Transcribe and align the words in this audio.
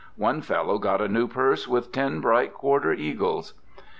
One 0.17 0.41
fellow 0.41 0.79
got 0.79 0.99
a 0.99 1.07
new 1.07 1.27
purse 1.27 1.67
with 1.67 1.91
ten 1.91 2.21
bright 2.21 2.55
quarter 2.55 2.91
eagles. 2.91 3.53